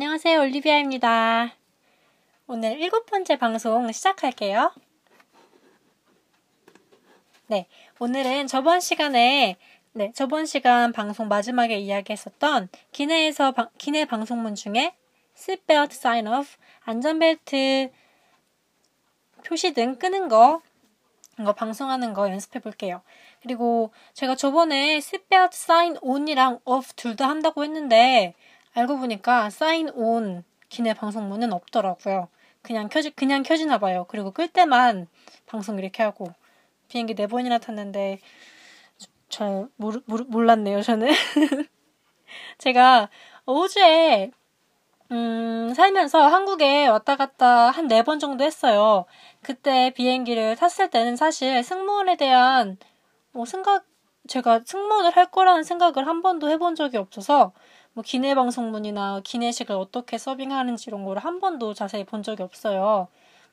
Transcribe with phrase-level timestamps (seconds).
[0.00, 0.38] 안녕하세요.
[0.42, 1.56] 올리비아입니다.
[2.46, 4.72] 오늘 일곱 번째 방송 시작할게요.
[7.48, 7.66] 네,
[7.98, 9.56] 오늘은 저번 시간에
[9.94, 14.94] 네, 저번 시간 방송 마지막에 이야기했었던 기내에서 바, 기내 방송문 중에
[15.36, 17.90] seatbelt sign off, 안전벨트
[19.44, 20.62] 표시등 끄는 거
[21.40, 23.02] 이거 방송하는 거 연습해 볼게요.
[23.42, 28.36] 그리고 제가 저번에 seatbelt sign on이랑 off 둘 다 한다고 했는데
[28.78, 32.28] 알고 보니까 sign on 기내 방송문은 없더라고요.
[32.62, 34.06] 그냥 켜지 그냥 켜지나 봐요.
[34.08, 35.08] 그리고 끌 때만
[35.46, 36.26] 방송 이렇게 하고
[36.88, 38.20] 비행기 네 번이나 탔는데
[39.28, 40.82] 잘 모르, 모르, 몰랐네요.
[40.82, 41.08] 저는
[42.58, 43.08] 제가
[43.44, 44.30] 어제
[45.10, 49.06] 음, 살면서 한국에 왔다 갔다 한 네 번 정도 했어요.
[49.42, 52.76] 그때 비행기를 탔을 때는 사실 승무원에 대한
[53.32, 53.84] 뭐 생각,
[54.28, 57.52] 제가 승무원을 할 거라는 생각을 한 번도 해본 적이 없어서
[57.94, 63.08] 뭐 기내 방송문이나 기내식을 어떻게 서빙하는지 이런 거를 한 번도 자세히 본 적이 없어요.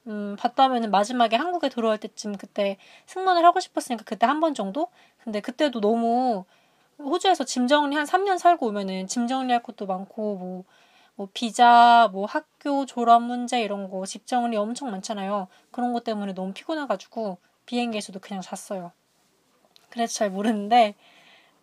[0.07, 4.89] 음, 봤다면은 마지막에 한국에 들어올 때쯤 그때 승무원을 하고 싶었으니까 그때 한 번 정도?
[5.23, 6.45] 근데 그때도 너무
[6.99, 10.65] 호주에서 짐 정리 한 3년 살고 오면은 짐 정리할 것도 많고 뭐
[11.17, 15.47] 뭐 비자, 뭐 학교 졸업 문제 이런 거 집 정리 엄청 많잖아요.
[15.71, 18.91] 그런 것 때문에 너무 피곤해가지고 비행기에서도 그냥 잤어요.
[19.89, 20.95] 그래서 잘 모르는데,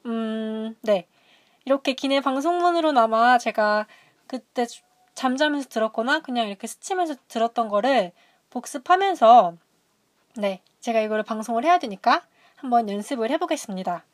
[0.06, 1.06] 음, 네.
[1.64, 3.86] 이렇게 기내 방송문으로나마 제가
[4.26, 4.66] 그때
[5.14, 8.12] 잠자면서 들었거나 그냥 이렇게 스치면서 들었던 거를
[8.50, 9.54] 복습하면서,
[10.36, 10.60] 네.
[10.80, 12.22] 제가 이거를 방송을 해야 되니까
[12.56, 14.04] 한번 연습을 해보겠습니다.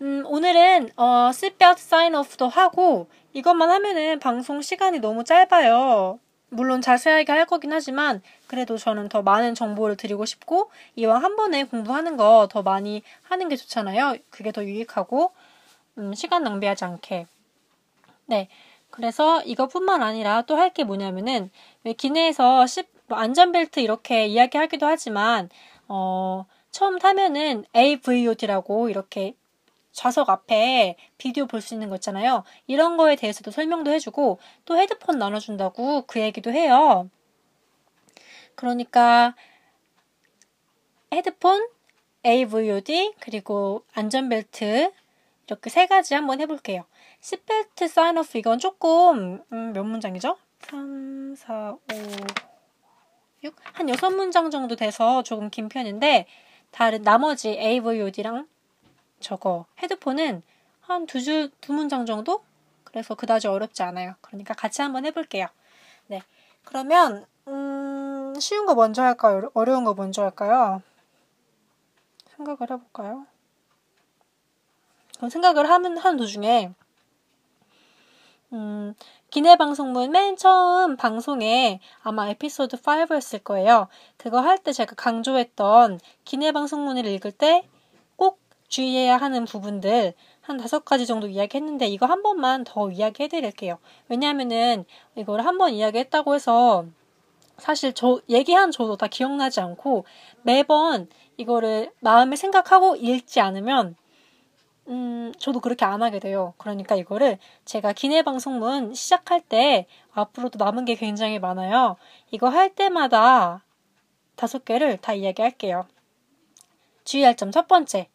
[0.00, 6.18] 음, 오늘은 어, sign off도 하고 이것만 하면은 방송 시간이 너무 짧아요.
[6.48, 11.64] 물론 자세하게 할 거긴 하지만 그래도 저는 더 많은 정보를 드리고 싶고 이왕 한 번에
[11.64, 14.16] 공부하는 거 더 많이 하는 게 좋잖아요.
[14.30, 15.32] 그게 더 유익하고
[15.98, 17.26] 음, 시간 낭비하지 않게.
[18.26, 18.48] 네.
[18.90, 21.50] 그래서 이것뿐만 아니라 또 할 게 뭐냐면은
[21.84, 25.48] 왜 기내에서 10, 뭐 안전벨트 이렇게 이야기하기도 하지만
[25.88, 29.34] 어, 처음 타면은 AVOD라고 이렇게
[29.92, 32.44] 좌석 앞에 비디오 볼 수 있는 거 있잖아요.
[32.66, 37.08] 이런 거에 대해서도 설명도 해주고 또 헤드폰 나눠준다고 그 얘기도 해요.
[38.54, 39.34] 그러니까
[41.12, 41.68] 헤드폰,
[42.24, 44.92] AVOD, 그리고 안전벨트
[45.52, 46.84] 이렇게 세 가지 한번 해볼게요.
[47.20, 50.38] 시벨트 사인오프 이건 조금 음, 몇 문장이죠?
[50.60, 51.78] 3, 4, 5,
[53.44, 53.54] 6?
[53.74, 56.26] 한 6문장 정도 돼서 조금 긴 편인데
[56.70, 58.48] 다른 나머지 AVOD랑
[59.20, 60.42] 저거 헤드폰은
[60.80, 62.42] 한두 줄, 두 문장 정도?
[62.84, 64.14] 그래서 그다지 어렵지 않아요.
[64.20, 65.46] 그러니까 같이 한번 해볼게요.
[66.06, 66.22] 네.
[66.64, 69.50] 그러면, 음, 쉬운 거 먼저 할까요?
[69.54, 70.82] 어려운 거 먼저 할까요?
[72.36, 73.26] 생각을 해볼까요?
[75.22, 76.72] 그럼 생각을 하는, 하는 도중에,
[78.52, 78.92] 음,
[79.30, 83.86] 기내 방송문 맨 처음 방송에 아마 에피소드 5였을 거예요.
[84.16, 87.68] 그거 할 때 제가 강조했던 기내 방송문을 읽을 때
[88.66, 93.78] 주의해야 하는 부분들 한 다섯 가지 정도 이야기했는데 이거 한 번만 더 이야기해 드릴게요.
[94.08, 96.86] 왜냐하면은 이거를 한번 이야기했다고 해서
[97.58, 100.04] 사실 저 얘기한 저도 다 기억나지 않고
[100.42, 103.94] 매번 이거를 마음에 생각하고 읽지 않으면
[104.88, 106.54] 음, 저도 그렇게 안 하게 돼요.
[106.58, 111.96] 그러니까 이거를 제가 기내 방송문 시작할 때 앞으로도 남은 게 굉장히 많아요.
[112.30, 113.64] 이거 할 때마다
[114.36, 115.86] 다섯 개를 다 이야기할게요.
[117.04, 118.08] 주의할 점 첫 번째.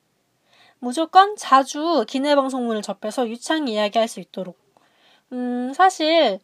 [0.79, 4.57] 무조건 자주 기내 방송문을 접해서 유창 이야기할 수 있도록.
[5.31, 6.39] 음, 사실,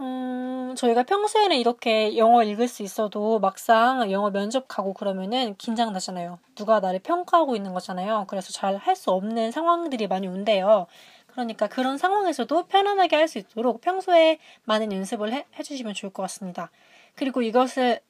[0.00, 6.38] 음, 저희가 평소에는 이렇게 영어 읽을 수 있어도 막상 영어 면접 가고 그러면은 긴장나잖아요.
[6.54, 8.26] 누가 나를 평가하고 있는 거잖아요.
[8.28, 10.86] 그래서 잘 할 수 없는 상황들이 많이 온대요.
[11.26, 16.70] 그러니까 그런 상황에서도 편안하게 할 수 있도록 평소에 많은 연습을 해, 해주시면 좋을 것 같습니다.
[17.16, 18.00] 그리고 이것을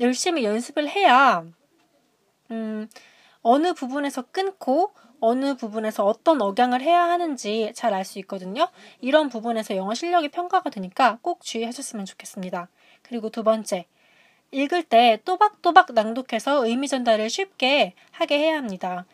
[0.00, 1.44] 열심히 연습을 해야,
[2.50, 2.88] 음,
[3.42, 4.92] 어느 부분에서 끊고
[5.24, 8.68] 어느 부분에서 어떤 억양을 해야 하는지 잘 알 수 있거든요.
[9.00, 12.68] 이런 부분에서 영어 실력이 평가가 되니까 꼭 주의하셨으면 좋겠습니다.
[13.02, 13.86] 그리고 두 번째,
[14.50, 19.06] 읽을 때 또박또박 낭독해서 의미 전달을 쉽게 하게 해야 합니다.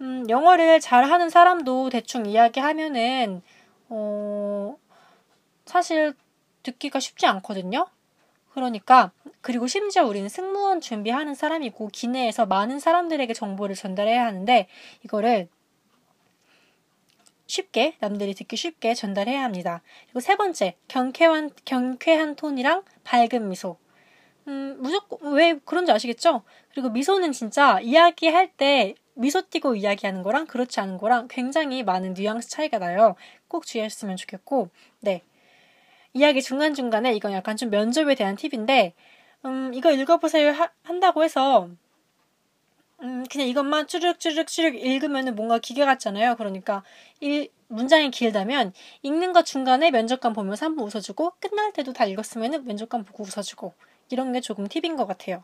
[0.00, 3.42] 음, 영어를 잘하는 사람도 대충 이야기하면은,
[3.88, 4.76] 어,
[5.64, 6.14] 사실
[6.62, 7.86] 듣기가 쉽지 않거든요.
[8.54, 9.10] 그러니까
[9.40, 14.68] 그리고 심지어 우리는 승무원 준비하는 사람이고 기내에서 많은 사람들에게 정보를 전달해야 하는데
[15.04, 15.48] 이거를
[17.46, 19.82] 쉽게 남들이 듣기 쉽게 전달해야 합니다.
[20.06, 23.76] 그리고 세 번째 경쾌한 경쾌한 톤이랑 밝은 미소.
[24.46, 26.42] 음, 무조건 왜 그런지 아시겠죠?
[26.72, 32.48] 그리고 미소는 진짜 이야기할 때 미소 띄고 이야기하는 거랑 그렇지 않은 거랑 굉장히 많은 뉘앙스
[32.48, 33.16] 차이가 나요.
[33.48, 34.68] 꼭 주의하셨으면 좋겠고,
[35.00, 35.22] 네.
[36.14, 38.94] 이야기 중간중간에 이건 약간 좀 면접에 대한 팁인데,
[39.44, 41.68] 음, 이거 읽어보세요 하, 한다고 해서,
[43.02, 46.36] 음, 그냥 이것만 쭈륵쭈륵쭈륵 읽으면 뭔가 기계 같잖아요.
[46.36, 46.84] 그러니까,
[47.18, 48.72] 일, 문장이 길다면,
[49.02, 53.74] 읽는 것 중간에 면접관 보면서 한번 웃어주고, 끝날 때도 다 읽었으면 면접관 보고 웃어주고,
[54.10, 55.42] 이런 게 조금 팁인 것 같아요.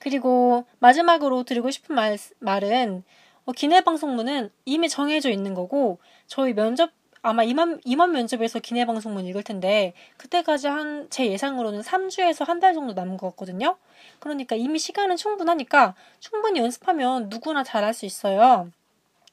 [0.00, 3.04] 그리고 마지막으로 드리고 싶은 말, 말은,
[3.44, 6.90] 어, 기내 방송문은 이미 정해져 있는 거고, 저희 면접
[7.22, 12.72] 아마 이만, 이만 면접에서 기내 방송문 읽을 텐데, 그때까지 한, 제 예상으로는 3주에서 한 달
[12.74, 13.76] 정도 남은 것 같거든요?
[14.20, 18.70] 그러니까 이미 시간은 충분하니까, 충분히 연습하면 누구나 잘할 수 있어요.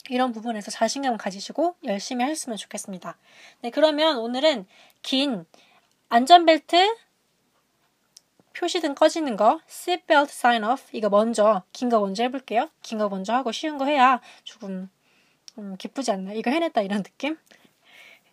[0.10, 3.18] 이런 부분에서 자신감 가지시고 열심히 하셨으면 좋겠습니다.
[3.62, 4.66] 네, 그러면 오늘은
[5.01, 5.45] 긴
[6.10, 6.95] 안전벨트
[8.54, 12.69] 표시등 꺼지는 거, seatbelt sign off 이거 먼저 긴 거 먼저 해볼게요.
[12.81, 14.89] 긴 거 먼저 하고 쉬운 거 해야 조금
[15.57, 16.34] 음, 기쁘지 않나?
[16.34, 17.38] 이거 해냈다 이런 느낌?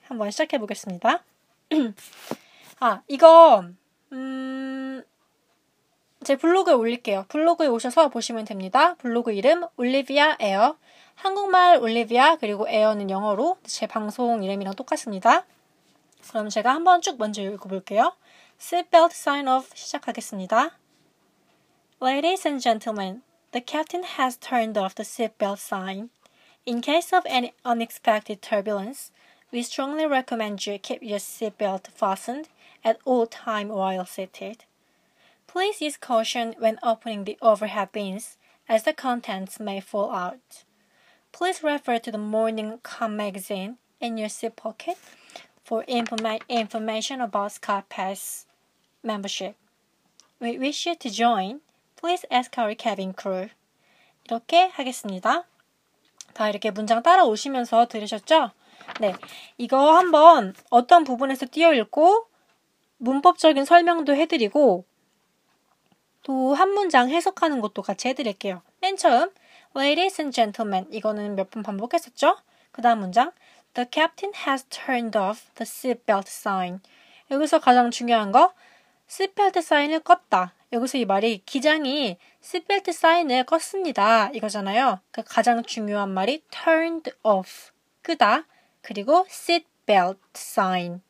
[0.07, 1.25] 한번 시작해 보겠습니다.
[2.81, 3.65] 아, 이거,
[4.13, 5.03] 음,
[6.25, 7.27] 제 블로그에 올릴게요.
[7.29, 8.95] 블로그에 오셔서 보시면 됩니다.
[8.95, 10.77] 블로그 이름, 올리비아 에어.
[11.15, 15.45] 한국말 올리비아, 그리고 에어는 영어로 제 방송 이름이랑 똑같습니다.
[16.29, 18.15] 그럼 제가 한번 쭉 먼저 읽어볼게요.
[18.59, 20.71] Seatbelt sign off 시작하겠습니다.
[22.03, 23.23] Ladies and gentlemen,
[23.53, 26.11] the captain has turned off the seatbelt sign.
[26.67, 29.13] In case of any unexpected turbulence,
[29.54, 32.50] We strongly recommend you keep your seatbelt fastened
[32.84, 34.66] at all time while seated.
[35.48, 38.38] Please use caution when opening the overhead bins
[38.68, 40.64] as the contents may fall out.
[41.32, 44.98] Please refer to the Morning Com magazine in your seat pocket
[45.64, 48.46] for informa- information about SkyPass
[49.04, 49.56] membership.
[50.40, 51.62] We wish you to join.
[51.96, 53.50] Please ask our cabin crew.
[54.26, 55.46] 이렇게 하겠습니다.
[56.34, 58.52] 다 이렇게 문장 따라오시면서 들으셨죠?
[59.01, 59.15] 네.
[59.59, 62.27] 이거 한번 어떤 부분에서 띄어 읽고
[62.99, 64.85] 문법적인 설명도 해드리고
[66.23, 68.63] 또 한 문장 해석하는 것도 같이 해드릴게요.
[68.81, 69.31] 맨 처음
[69.77, 72.37] Ladies and gentlemen 이거는 몇 번 반복했었죠?
[72.73, 73.33] 그 다음 문장
[73.75, 76.81] The captain has turned off the seatbelt sign
[77.31, 78.53] 여기서 가장 중요한 거
[79.09, 80.51] seatbelt 사인을 껐다.
[80.73, 84.35] 여기서 이 말이 기장이 seatbelt 사인을 껐습니다.
[84.35, 85.01] 이거잖아요.
[85.11, 87.71] 그 가장 중요한 말이 turned off
[88.03, 88.45] 끄다.
[88.85, 91.01] 그리고 seat belt sign.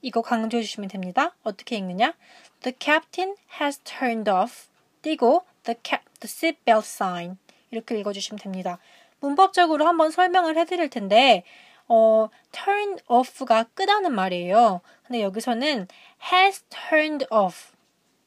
[0.00, 1.34] 이거 강조해 주시면 됩니다.
[1.42, 2.14] 어떻게 읽느냐?
[2.62, 4.68] The captain has turned off.
[5.02, 7.36] 띄고 the, cap, the seat belt sign.
[7.70, 8.78] 이렇게 읽어 주시면 됩니다.
[9.20, 11.44] 문법적으로 한번 설명을 해 드릴 텐데,
[11.86, 14.80] 어, turn off가 끄다는 말이에요.
[15.06, 15.88] 근데 여기서는
[16.32, 17.72] has turned off.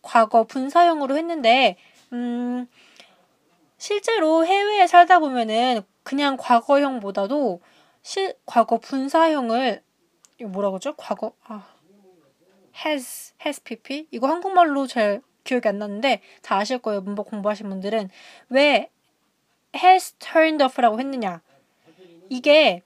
[0.03, 1.75] 과거 분사형으로 했는데,
[2.13, 2.67] 음,
[3.79, 7.59] 실제로 해외에 살다 보면은 그냥 과거형보다도
[8.05, 9.81] 실 과거 분사형을
[10.37, 10.95] 이거 뭐라고 그러죠?
[10.95, 11.67] 과거 아
[12.85, 17.01] has has pp 이거 한국말로 잘 기억이 안 나는데 다 아실 거예요.
[17.01, 18.11] 문법 공부하신 분들은
[18.49, 18.91] 왜
[19.75, 21.41] has turned off라고 했느냐?
[22.29, 22.83] 이게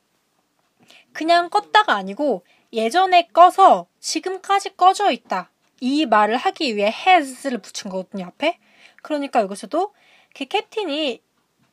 [1.11, 5.51] 그냥 껐다가 아니고 예전에 꺼서 지금까지 꺼져 있다.
[5.81, 8.57] 이 말을 하기 위해 has를 붙인 거거든요, 앞에.
[9.03, 9.93] 그러니까 여기서도
[10.33, 11.21] 그 캡틴이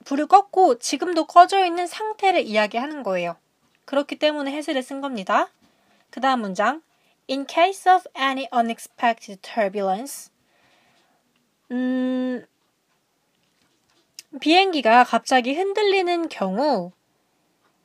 [0.07, 3.37] 불을 껐고 지금도 꺼져 있는 상태를 이야기하는 거예요.
[3.85, 5.49] 그렇기 때문에 해설을 쓴 겁니다.
[6.11, 6.81] 그 다음 문장.
[7.29, 10.31] In case of any unexpected turbulence.
[11.73, 12.47] 음,
[14.41, 16.93] 비행기가 갑자기 흔들리는 경우,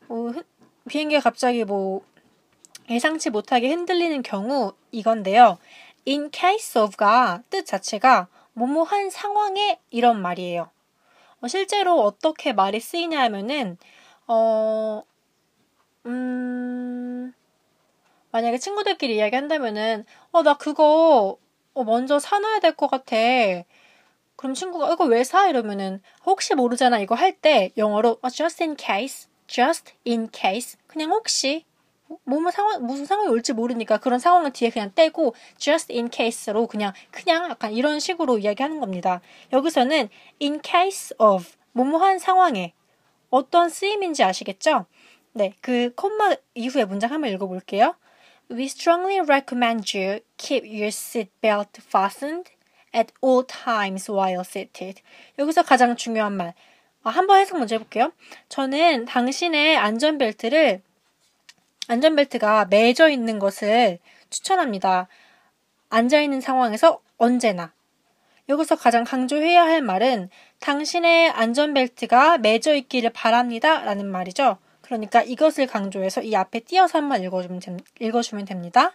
[0.07, 0.31] 뭐,
[0.87, 2.05] 비행기가 갑자기 뭐,
[2.87, 5.57] 예상치 못하게 흔들리는 경우, 이건데요.
[6.07, 10.69] In case of가 뜻 자체가 뭐뭐한 상황에 이런 말이에요.
[11.41, 13.77] 어, 실제로 어떻게 말이 쓰이냐 하면은,
[14.27, 15.03] 어,
[16.05, 17.33] 음,
[18.31, 21.37] 만약에 친구들끼리 이야기 한다면은, 어, 나 그거,
[21.73, 23.15] 어, 먼저 사놔야 될 것 같아.
[24.35, 25.47] 그럼 친구가, 이거 왜 사?
[25.49, 26.99] 이러면은, 혹시 모르잖아.
[26.99, 30.79] 이거 할 때, 영어로, 어, just in case, just in case.
[30.87, 31.65] 그냥 혹시,
[32.23, 36.93] 뭐 상황, 무슨 상황이 올지 모르니까 그런 상황을 뒤에 그냥 떼고 just in case로 그냥
[37.11, 39.21] 그냥 약간 이런 식으로 이야기하는 겁니다.
[39.53, 40.09] 여기서는
[40.41, 42.73] in case of 뭐뭐한 상황에
[43.29, 44.85] 어떤 쓰임인지 아시겠죠?
[45.33, 47.95] 네, 그 콤마 이후에 문장 한번 읽어볼게요.
[48.51, 52.51] We strongly recommend you keep your seatbelt fastened
[52.93, 55.01] at all times while seated.
[55.39, 56.53] 여기서 가장 중요한 말.
[57.03, 58.11] 아, 한번 해석 먼저 해볼게요.
[58.49, 60.81] 저는 당신의 안전벨트를
[61.91, 65.09] 안전벨트가 매져 있는 것을 추천합니다.
[65.89, 67.73] 앉아있는 상황에서 언제나.
[68.47, 70.29] 여기서 가장 강조해야 할 말은
[70.59, 73.81] 당신의 안전벨트가 매져 있기를 바랍니다.
[73.81, 74.57] 라는 말이죠.
[74.81, 78.93] 그러니까 이것을 강조해서 이 앞에 띄어서 한번 읽어주면, 됩니다.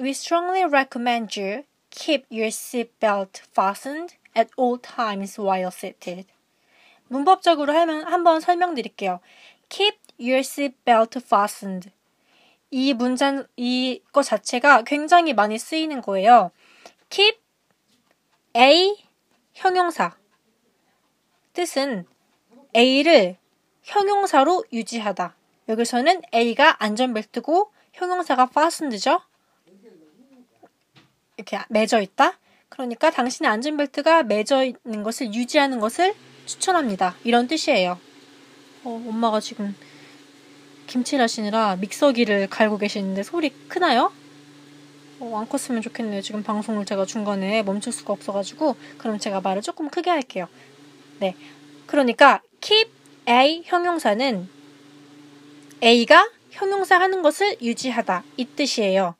[0.00, 6.26] We strongly recommend you keep your seatbelt fastened at all times while seated.
[7.06, 9.20] 문법적으로 하면 한번 설명드릴게요.
[9.68, 11.90] Keep your seatbelt fastened.
[12.70, 16.50] 이 문장, 이거 자체가 굉장히 많이 쓰이는 거예요.
[17.08, 17.38] keep
[18.56, 18.96] A
[19.54, 20.16] 형용사.
[21.54, 22.06] 뜻은
[22.76, 23.36] A를
[23.82, 25.34] 형용사로 유지하다.
[25.68, 29.20] 여기서는 A가 안전벨트고 형용사가 fastened죠.
[31.36, 32.38] 이렇게 맺어 있다.
[32.68, 36.14] 그러니까 당신의 안전벨트가 맺어 있는 것을 유지하는 것을
[36.46, 37.16] 추천합니다.
[37.24, 37.98] 이런 뜻이에요.
[38.84, 39.74] 어, 엄마가 지금
[40.88, 44.12] 김치를 하시느라 믹서기를 갈고 계시는데 소리 크나요?
[45.20, 46.20] 어, 안 컸으면 좋겠네요.
[46.22, 50.48] 지금 방송을 제가 중간에 멈출 수가 없어가지고 그럼 제가 말을 조금 크게 할게요.
[51.20, 51.36] 네,
[51.86, 52.90] 그러니까 keep
[53.28, 54.48] A 형용사는
[55.82, 59.14] A가 형용사 하는 것을 유지하다 이 뜻이에요.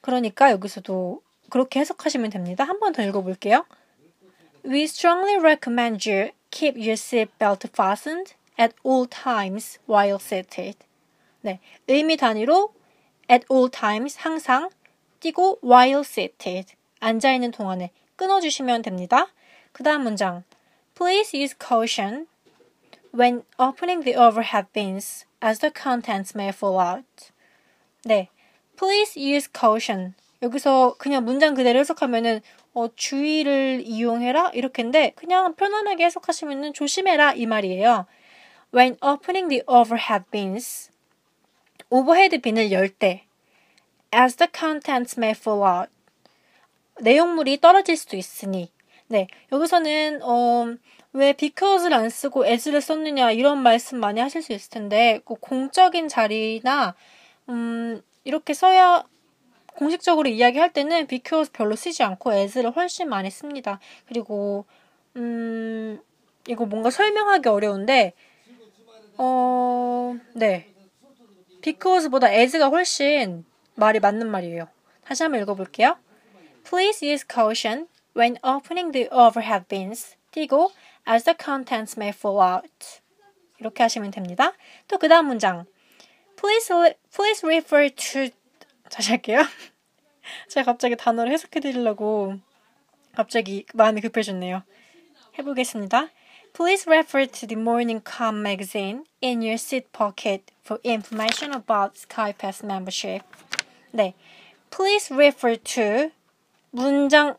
[0.00, 2.64] 그러니까 여기서도 그렇게 해석하시면 됩니다.
[2.64, 3.66] 한 번 더 읽어볼게요.
[4.64, 10.76] We strongly recommend you keep your seatbelt fastened at all times while seated.
[11.42, 12.74] 네, 의미 단위로
[13.30, 14.68] at all times 항상
[15.20, 19.28] 띄고 while seated 앉아 있는 동안에 끊어 주시면 됩니다.
[19.72, 20.44] 그 다음 문장
[20.94, 22.26] Please use caution
[23.14, 27.32] when opening the overhead bins as the contents may fall out.
[28.04, 28.28] 네,
[28.76, 30.14] Please use caution.
[30.42, 32.40] 여기서 그냥 문장 그대로 해석하면은
[32.72, 38.06] 어, 주의를 이용해라 이렇게인데 그냥 편안하게 해석하시면은 조심해라 이 말이에요.
[38.74, 40.89] When opening the overhead bins
[41.90, 43.24] overhead bin을 열 때
[44.14, 45.90] as the contents may fall out
[47.00, 48.70] 내용물이 떨어질 수도 있으니
[49.08, 50.76] 네 여기서는 어,
[51.12, 56.08] 왜 because를 안 쓰고 as를 썼느냐 이런 말씀 많이 하실 수 있을 텐데 그 공적인
[56.08, 56.94] 자리나
[57.48, 59.02] 음, 이렇게 써야
[59.74, 63.80] 공식적으로 이야기할 때는 because 별로 쓰지 않고 as를 훨씬 많이 씁니다.
[64.06, 64.64] 그리고
[65.16, 66.00] 음,
[66.46, 68.12] 이거 뭔가 설명하기 어려운데
[69.16, 70.66] 어, 네.
[71.60, 74.68] Because보다 as가 훨씬 말이 맞는 말이에요.
[75.04, 75.96] 다시 한번 읽어볼게요.
[76.64, 80.16] Please use caution when opening the overhead bins.
[80.32, 80.70] 띄고
[81.08, 83.00] as the contents may fall out.
[83.58, 84.52] 이렇게 하시면 됩니다.
[84.88, 85.66] 또 그 다음 문장.
[86.36, 86.72] Please,
[87.14, 88.28] please refer to
[88.90, 89.42] 다시 할게요.
[90.48, 92.34] 제가 갑자기 단어를 해석해 드리려고
[93.14, 94.62] 갑자기 마음이 급해졌네요.
[95.38, 96.08] 해보겠습니다.
[96.52, 102.64] Please refer to the Morning Calm magazine in your seat pocket for information about SkyPass
[102.64, 103.22] membership.
[103.92, 104.14] 네.
[104.70, 106.10] Please refer to
[106.72, 107.36] 문장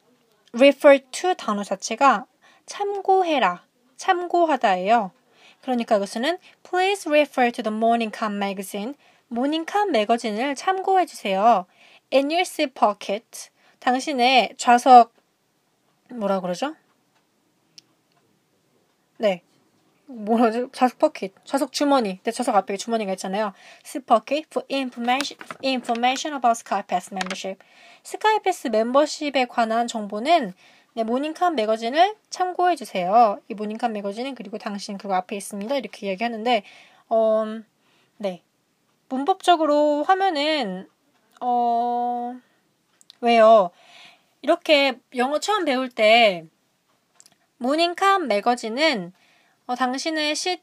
[0.54, 2.26] refer to 단어 자체가
[2.66, 3.64] 참고해라,
[3.98, 5.12] 참고하다예요.
[5.62, 8.96] 그러니까 이것은 Please refer to the Morning Calm magazine.
[9.28, 11.66] Morning Calm 매거진을 참고해 주세요.
[12.14, 13.50] In your seat pocket.
[13.80, 15.14] 당신의 좌석
[16.10, 16.76] 뭐라 그러죠?
[19.22, 19.44] 네.
[20.08, 20.66] 뭐라지?
[20.74, 22.20] 좌석 포켓, 좌석 주머니.
[22.24, 23.54] 내 좌석 앞에 주머니가 있잖아요.
[24.04, 27.64] pocket for information, information about SkyPass membership.
[28.02, 30.54] SkyPass 멤버십에 관한 정보는
[30.96, 33.40] 네, Morning Calm 매거진을 참고해 주세요.
[33.48, 35.76] 이 Morning Calm 매거진은 그리고 당신 그거 앞에 있습니다.
[35.78, 36.64] 이렇게 이야기하는데,
[37.08, 37.46] 어,
[38.18, 38.42] 네.
[39.08, 40.90] 문법적으로 하면은,
[41.40, 42.36] 어,
[43.22, 43.70] 왜요?
[44.42, 46.48] 이렇게 영어 처음 배울 때,
[47.62, 49.14] 모닝캄 매거진은,
[49.68, 50.60] 어, 당신의 시,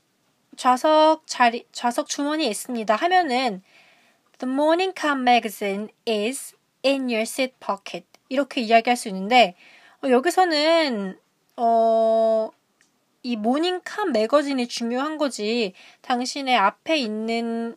[0.56, 2.96] 좌석 자리, 좌석 주머니에 있습니다.
[2.96, 3.62] 하면은,
[4.38, 8.04] The morning cam magazine is in your seat pocket.
[8.28, 9.54] 이렇게 이야기할 수 있는데,
[10.02, 11.16] 어, 여기서는,
[11.56, 12.50] 어,
[13.22, 17.76] 이 모닝캄 매거진이 중요한 거지, 당신의 앞에 있는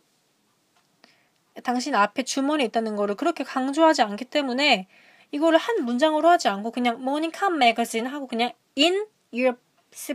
[1.62, 4.88] 당신 앞에 주머니 있다는 거를 그렇게 강조하지 않기 때문에
[5.32, 9.56] 이거를 한 문장으로 하지 않고 그냥 Morning Come Magazine 하고 그냥 in your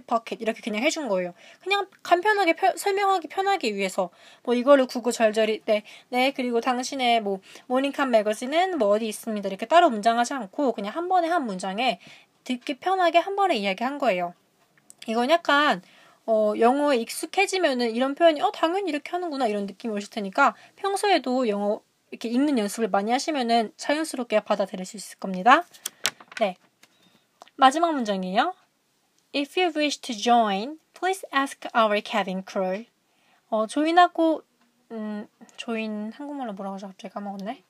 [0.08, 1.34] pocket 이렇게 그냥 해준 거예요.
[1.62, 4.10] 그냥 간편하게 펴, 설명하기 편하기 위해서
[4.44, 9.66] 뭐 이거를 구구 절절히 네, 네 그리고 당신의 뭐 Come Magazine은 뭐 어디 있습니다 이렇게
[9.66, 12.00] 따로 문장하지 않고 그냥 한 번에 한 문장에
[12.44, 14.34] 듣기 편하게 한 번에 이야기한 거예요.
[15.08, 15.82] 이건 약간
[16.26, 21.82] 어, 영어에 익숙해지면은 이런 표현이 어 당연히 이렇게 하는구나 이런 느낌이 오실 테니까 평소에도 영어
[22.12, 25.66] 이렇게 읽는 연습을 많이 하시면은 자연스럽게 받아들일 수 있을 겁니다.
[26.40, 26.56] 네.
[27.56, 28.54] 마지막 문장이에요.
[29.36, 32.86] If you wish to join, please ask our cabin crew.
[33.50, 34.44] 어, 조인하고
[34.92, 36.88] 음, 조인 한국말로 뭐라고 하죠?
[36.88, 37.64] 갑자기 까먹었네.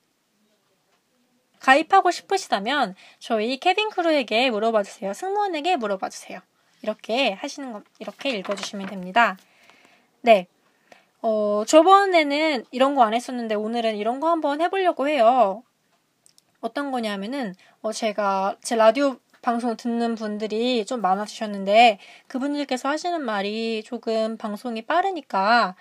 [1.60, 5.12] 가입하고 싶으시다면 저희 케빈 크루에게 물어봐 주세요.
[5.12, 6.40] 승무원에게 물어봐 주세요.
[6.82, 9.36] 이렇게 하시는 거, 이렇게 읽어 주시면 됩니다.
[10.20, 10.46] 네.
[11.28, 15.62] 어, 저번에는 이런 거 안 했었는데 오늘은 이런 거 한번 해보려고 해요.
[16.60, 24.36] 어떤 거냐면은 어 제가 제 라디오 방송 듣는 분들이 좀 많아지셨는데 그분들께서 하시는 말이 조금
[24.38, 25.76] 방송이 빠르니까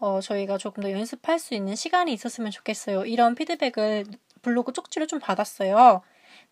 [0.00, 3.04] 어 저희가 조금 더 연습할 수 있는 시간이 있었으면 좋겠어요.
[3.06, 4.06] 이런 피드백을
[4.42, 6.00] 블로그 쪽지로 좀 받았어요.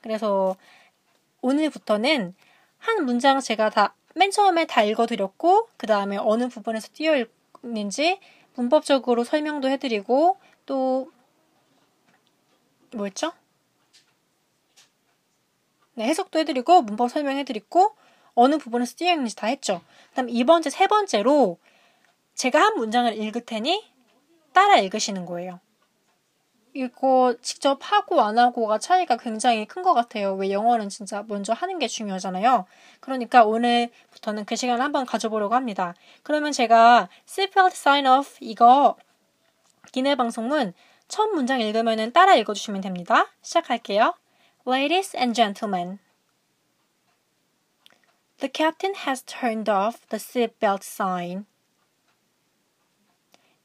[0.02, 0.56] 그래서
[1.42, 2.34] 오늘부터는
[2.78, 7.24] 한 문장 제가 다 맨 처음에 다 읽어드렸고 그 다음에 어느 부분에서 띄어
[7.64, 8.20] 읽는지
[8.54, 11.10] 문법적으로 설명도 해드리고 또
[12.92, 13.32] 뭐였죠?
[15.94, 17.94] 네, 해석도 해드리고 문법 설명해드리고
[18.34, 19.80] 어느 부분에서 띄어 읽는지 다 했죠.
[20.10, 21.58] 그다음 이 번 째 세 번째로
[22.34, 23.84] 제가 한 문장을 읽을 테니
[24.52, 25.60] 따라 읽으시는 거예요.
[26.74, 30.34] 이거 직접 하고 안 하고가 차이가 굉장히 큰 것 같아요.
[30.34, 32.64] 왜 영어는 진짜 먼저 하는 게 중요하잖아요.
[33.00, 35.94] 그러니까 오늘부터는 그 시간을 한번 가져보려고 합니다.
[36.22, 38.96] 그러면 제가 seatbelt sign off 이거
[39.92, 40.72] 기내 방송문
[41.06, 43.26] 첫 문장 읽으면 따라 읽어주시면 됩니다.
[43.42, 44.14] 시작할게요.
[44.66, 45.98] Ladies and gentlemen,
[48.38, 51.44] the captain has turned off the seatbelt sign.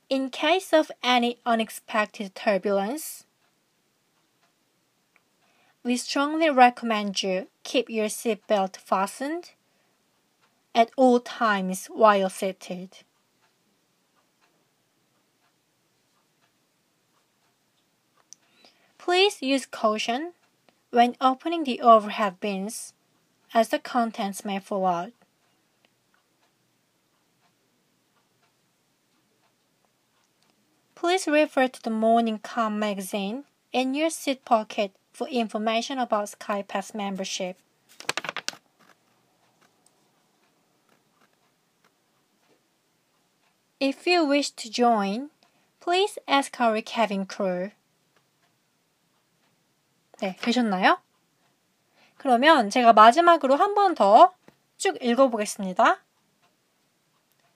[0.09, 3.25] In case of any unexpected turbulence,
[5.83, 9.51] we strongly recommend you keep your seatbelt fastened
[10.73, 12.89] at all times while seated.
[18.97, 20.33] Please use caution
[20.89, 22.93] when opening the overhead bins
[23.53, 25.11] as the contents may fall out.
[30.98, 36.94] Please refer to the Morning Calm magazine in your seat pocket for information about SkyPass
[36.94, 37.56] membership.
[43.80, 45.30] If you wish to join,
[45.80, 47.70] please ask our cabin crew.
[50.20, 50.98] 네, 되셨나요?
[52.16, 54.32] 그러면 제가 마지막으로 한 번 더
[54.78, 55.98] 쭉 읽어보겠습니다.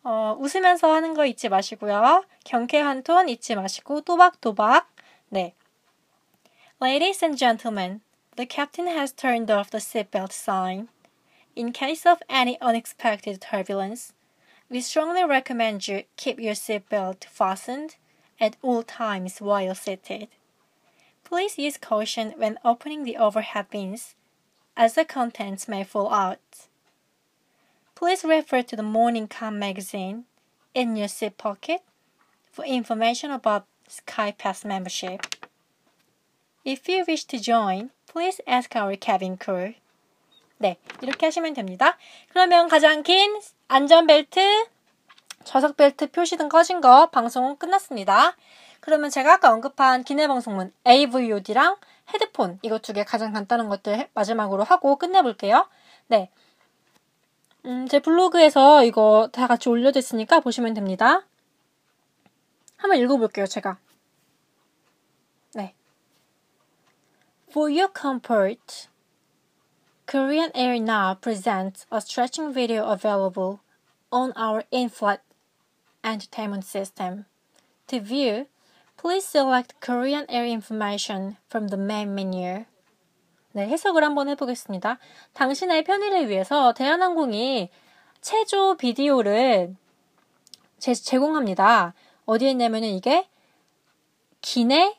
[0.05, 2.25] 어, 웃으면서 하는 거 잊지 마시고요.
[2.44, 4.88] 경쾌한 톤 잊지 마시고 또박또박.
[5.31, 5.55] 네.
[6.81, 8.01] Ladies and gentlemen,
[8.37, 10.88] the captain has turned off the seatbelt sign.
[11.57, 14.14] In case of any unexpected turbulence,
[14.71, 17.97] we strongly recommend you keep your seatbelt fastened
[18.40, 20.29] at all times while seated.
[21.25, 24.14] Please use caution when opening the overhead bins,
[24.77, 26.68] as the contents may fall out.
[28.04, 30.26] Please refer to the Morning Calm magazine
[30.74, 31.80] in your seat pocket
[32.52, 35.22] for information about SkyPass membership.
[36.66, 39.76] If you wish to join, please ask our cabin crew.
[40.58, 41.98] 네, 이렇게 하시면 됩니다.
[42.28, 43.39] 그러면 가장 긴
[43.70, 44.66] 안전벨트,
[45.46, 48.36] 좌석벨트 표시 등 꺼진 거 방송은 끝났습니다.
[48.82, 51.78] 그러면 제가 아까 언급한 기내 방송문 AVOD랑
[52.13, 55.70] 헤드폰 이거 두 개 가장 간단한 것들 마지막으로 하고 끝내볼게요.
[56.08, 56.30] 네.
[57.64, 61.27] 음, 제 블로그에서 이거 다 같이 올려져 있으니까 보시면 됩니다.
[62.77, 63.79] 한번 읽어볼게요, 제가.
[65.55, 65.75] 네.
[67.51, 68.88] For your comfort,
[70.07, 73.61] Korean Air Now presents a stretching video available
[74.11, 75.21] on our in-flight
[76.03, 77.27] entertainment system.
[77.88, 78.47] To view,
[78.97, 82.64] please select Korean Air information from the main menu.
[83.56, 84.98] 네, 해석을 한번 해보겠습니다.
[85.34, 87.70] 당신의 편의를 위해서 대한항공이
[88.20, 89.76] 체조 비디오를
[90.80, 91.94] 제, 제공합니다.
[92.26, 93.30] 어디에 있냐면은 이게
[94.42, 94.98] 기내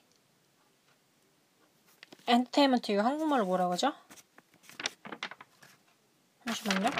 [2.28, 3.92] 엔터테인먼트 이거 한국말로 뭐라고 하죠?
[6.46, 6.90] 잠시만요.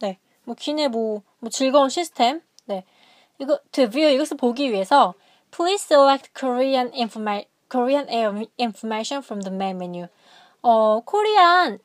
[0.00, 2.42] 네, 뭐 기내 뭐, 뭐 즐거운 시스템.
[2.66, 2.84] 네,
[3.40, 5.14] 이거 view 이것을 보기 위해서
[5.50, 10.08] please select Korean information Korean Air Information from the main menu.
[10.62, 11.78] 어, 코리안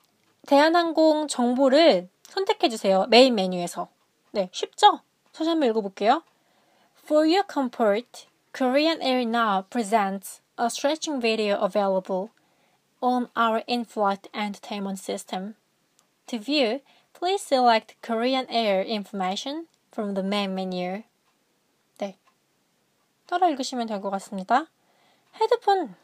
[0.48, 3.06] 대한항공 정보를 선택해 주세요.
[3.08, 3.88] 메인 메뉴에서.
[4.32, 5.02] 네, 쉽죠?
[5.32, 6.24] 다시 한번 읽어볼게요.
[7.06, 12.30] For your comfort, Korean Air now presents a stretching video available
[13.02, 15.56] on our in-flight entertainment system.
[16.28, 16.82] To view,
[17.14, 21.04] please select Korean Air information from the main menu.
[22.00, 22.16] 네.
[23.28, 24.68] 따라 읽으시면 될 것 같습니다.
[25.41, 25.95] 헤드폰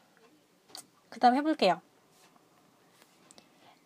[1.09, 1.81] 그 다음 해볼게요.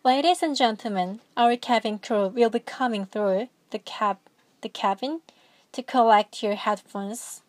[0.04, 4.16] Ladies and gentlemen, our cabin crew will be coming through the cab
[4.62, 5.20] the cabin
[5.72, 7.42] to collect your headphones.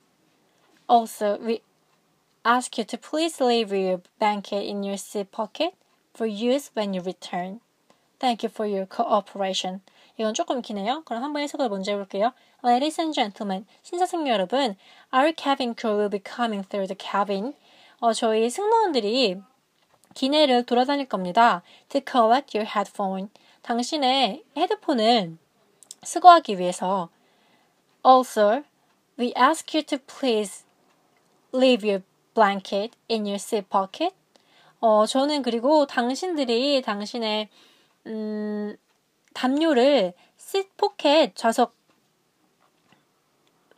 [0.88, 1.62] Also, we
[2.44, 5.74] ask you to please leave your blanket in your seat pocket
[6.14, 7.62] for use when you return.
[8.20, 9.82] Thank you for your cooperation.
[10.20, 11.04] 이건 조금 기네요.
[11.06, 12.34] 그럼 한번 해석을 먼저 해볼게요.
[12.64, 14.76] Ladies and gentlemen, 신사승 여러분,
[15.14, 17.56] our cabin crew will be coming through the cabin
[18.07, 19.43] 어, 저희 승무원들이
[20.15, 21.65] 기내를 돌아다닐 겁니다.
[21.89, 23.31] To collect your headphone.
[23.63, 25.37] 당신의 헤드폰을
[26.05, 27.11] 수거하기 위해서.
[28.07, 28.63] Also,
[29.19, 30.65] we ask you to please
[31.53, 34.15] leave your blanket in your seat pocket.
[34.79, 37.49] 어, 저는 그리고 당신들이 당신의
[38.07, 38.77] 음,
[39.35, 41.75] 담요를 seat pocket 좌석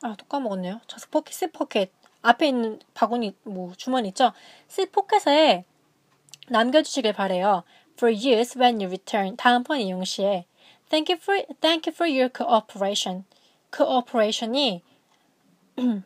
[0.02, 0.82] 아, 또 까먹었네요.
[0.86, 1.90] 좌석 포켓, seat pocket
[2.28, 4.32] 앞에 있는 바구니 뭐 주머니 있죠?
[4.68, 5.64] seat pocket에
[6.48, 7.64] 남겨주시길 바래요.
[7.94, 9.36] For use when you return.
[9.36, 10.46] 다음번 이용 시에.
[10.90, 13.24] Thank you for thank you for your cooperation.
[13.74, 14.82] cooperation이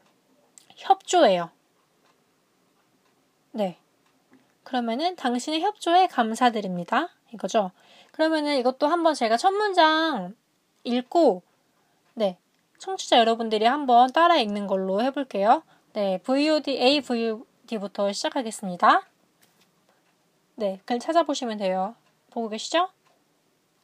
[0.76, 1.50] 협조예요.
[3.50, 3.78] 네.
[4.62, 7.08] 그러면은 당신의 협조에 감사드립니다.
[7.32, 7.72] 이거죠.
[8.12, 10.36] 그러면은 이것도 한번 제가 첫 문장
[10.84, 11.42] 읽고
[12.14, 12.38] 네.
[12.78, 15.62] 청취자 여러분들이 한번 따라 읽는 걸로 해볼게요.
[15.93, 16.19] 네.
[16.19, 19.03] VOD, AVOD부터 시작하겠습니다.
[20.55, 20.79] 네.
[20.85, 21.95] 그냥 찾아보시면 돼요.
[22.29, 22.89] 보고 계시죠?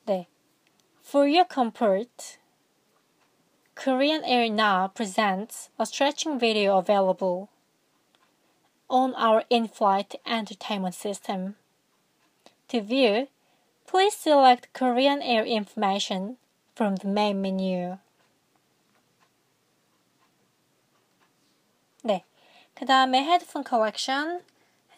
[0.06, 0.28] 네.
[1.04, 2.38] For your comfort,
[3.76, 7.50] Korean Air now presents a stretching video available
[8.90, 11.56] on our in-flight entertainment system.
[12.70, 13.28] To view,
[13.88, 16.38] please select Korean Air information
[16.76, 17.98] from the main menu.
[22.78, 24.44] 그 다음에 헤드폰 collection,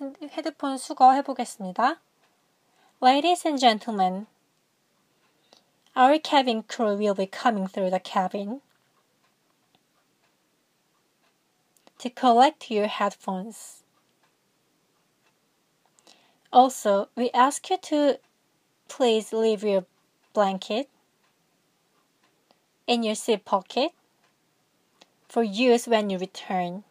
[0.01, 1.99] 헤드폰 수거 해보겠습니다.
[3.01, 4.27] Ladies and gentlemen,
[5.95, 8.61] our cabin crew will be coming through the cabin
[11.99, 13.83] to collect your headphones.
[16.51, 18.19] Also, we ask you to
[18.87, 19.85] please leave your
[20.33, 20.89] blanket
[22.87, 23.91] in your seat pocket
[25.27, 26.83] for use when you return.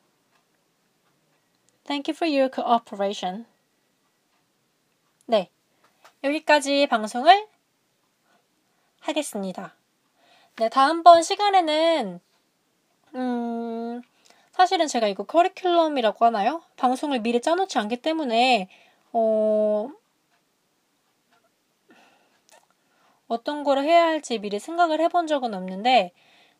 [1.89, 3.45] Thank you for your cooperation.
[5.25, 5.49] 네.
[6.23, 7.47] 여기까지 방송을
[9.01, 9.73] 하겠습니다.
[10.57, 12.19] 네, 다음번 시간에는,
[13.15, 14.01] 음,
[14.51, 16.61] 사실은 제가 이거 커리큘럼이라고 하나요?
[16.77, 18.69] 방송을 미리 짜놓지 않기 때문에,
[19.13, 19.89] 어,
[23.27, 26.11] 어떤 거를 해야 할지 미리 생각을 해본 적은 없는데,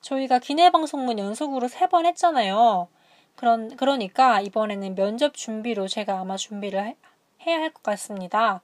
[0.01, 2.87] 저희가 기내 방송문 연속으로 세 번 했잖아요.
[3.39, 6.97] 그런, 그러니까 이번에는 면접 준비로 제가 아마 준비를 해,
[7.47, 8.61] 해야 할 것 같습니다.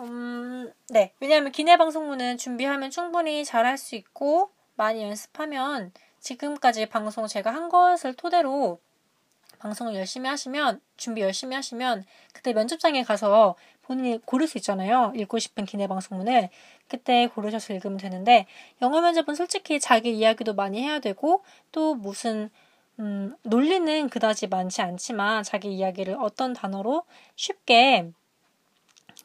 [0.00, 1.12] 음, 네.
[1.20, 8.14] 왜냐하면 기내 방송문은 준비하면 충분히 잘할 수 있고, 많이 연습하면 지금까지 방송 제가 한 것을
[8.14, 8.80] 토대로
[9.60, 15.12] 방송을 열심히 하시면, 준비 열심히 하시면, 그때 면접장에 가서 본인이 고를 수 있잖아요.
[15.14, 16.48] 읽고 싶은 기내 방송문을.
[16.88, 18.46] 그때 고르셔서 읽으면 되는데,
[18.82, 22.50] 영어 면접은 솔직히 자기 이야기도 많이 해야 되고, 또 무슨,
[23.00, 28.12] 음, 논리는 그다지 많지 않지만, 자기 이야기를 어떤 단어로 쉽게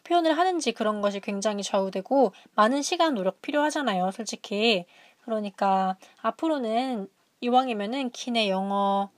[0.03, 4.11] 표현을 하는지 그런 것이 굉장히 좌우되고, 많은 시간, 노력 필요하잖아요.
[4.11, 4.85] 솔직히.
[5.23, 7.07] 그러니까, 앞으로는
[7.41, 9.09] 이왕이면은 기내 영어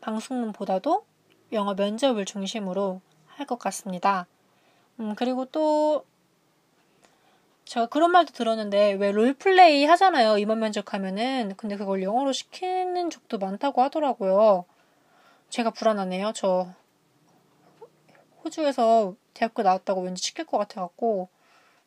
[0.00, 1.04] 방송문보다도
[1.52, 4.26] 영어 면접을 중심으로 할 것 같습니다.
[5.00, 6.04] 음, 그리고 또,
[7.64, 10.38] 제가 그런 말도 들었는데, 왜 롤플레이 하잖아요.
[10.38, 11.54] 임원 면접하면은.
[11.56, 14.64] 근데 그걸 영어로 시키는 적도 많다고 하더라고요.
[15.48, 16.32] 제가 불안하네요.
[16.34, 16.68] 저,
[18.44, 21.28] 호주에서 대학교 나왔다고 왠지 시킬 것 같아갖고,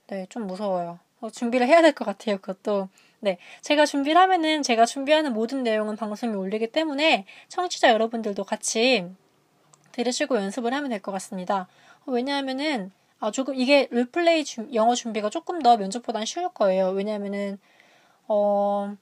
[0.08, 1.00] 네, 좀 무서워요.
[1.22, 2.38] 어, 준비를 해야 될 것 같아요.
[2.38, 2.90] 그것도.
[3.20, 3.38] 네.
[3.62, 9.08] 제가 준비를 하면은 제가 준비하는 모든 내용은 방송에 올리기 때문에 청취자 여러분들도 같이
[9.92, 11.68] 들으시고 연습을 하면 될 것 같습니다.
[12.06, 16.89] 어, 왜냐하면은 아, 조금 이게 롤플레이 주, 영어 준비가 조금 더 면접보다는 쉬울 거예요.
[16.89, 17.60] 왜냐하면은
[18.27, 18.95] 어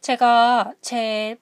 [0.00, 1.36] 제가 제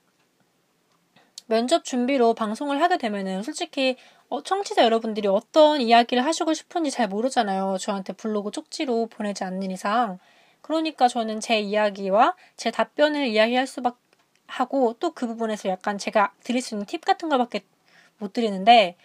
[1.46, 3.96] 면접 준비로 방송을 하게 되면은 솔직히
[4.28, 7.76] 어, 청취자 여러분들이 어떤 이야기를 하시고 싶은지 잘 모르잖아요.
[7.78, 10.18] 저한테 블로그 쪽지로 보내지 않는 이상.
[10.62, 13.98] 그러니까 저는 제 이야기와 제 답변을 이야기할 수밖에
[14.48, 17.62] 하고 또 그 부분에서 약간 제가 드릴 수 있는 팁 같은 거밖에
[18.18, 18.96] 못 드리는데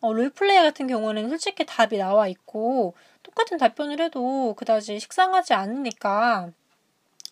[0.00, 6.50] 어, 롤플레이 같은 경우는 솔직히 답이 나와 있고 똑같은 답변을 해도 그다지 식상하지 않으니까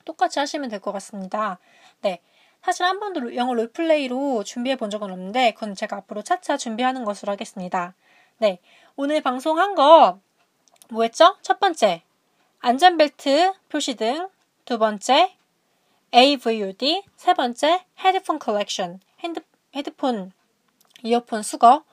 [0.04, 1.58] 똑같이 하시면 될 것 같습니다.
[2.00, 2.20] 네.
[2.62, 7.04] 사실 한 번도 영어 role play로 준비해 본 적은 없는데 그건 제가 앞으로 차차 준비하는
[7.04, 7.94] 것으로 하겠습니다.
[8.38, 8.58] 네.
[8.96, 10.18] 오늘 방송한 거
[10.90, 11.36] 뭐였죠?
[11.42, 12.02] 첫 번째.
[12.60, 14.28] 안전벨트 표시 등.
[14.64, 15.36] 두 번째.
[16.12, 17.04] AVOD.
[17.16, 17.84] 세 번째.
[18.00, 19.00] headphone collection.
[19.20, 19.40] 핸드,
[19.74, 20.32] 헤드폰,
[21.02, 21.84] 이어폰 수거.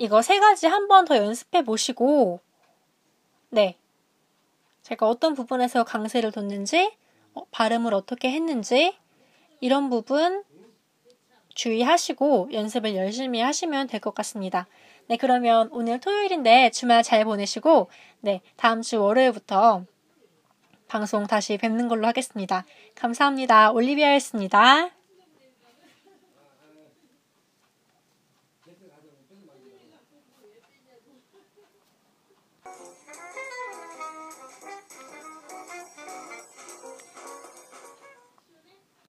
[0.00, 2.40] 이거 세 가지 한 번 더 연습해 보시고,
[3.50, 3.76] 네.
[4.82, 6.90] 제가 어떤 부분에서 강세를 뒀는지,
[7.34, 8.96] 어, 발음을 어떻게 했는지,
[9.60, 10.42] 이런 부분
[11.54, 14.66] 주의하시고 연습을 열심히 하시면 될 것 같습니다.
[15.08, 19.84] 네, 그러면 오늘 토요일인데 주말 잘 보내시고, 네, 다음 주 월요일부터
[20.88, 22.64] 방송 다시 뵙는 걸로 하겠습니다.
[22.94, 23.72] 감사합니다.
[23.72, 24.90] 올리비아였습니다.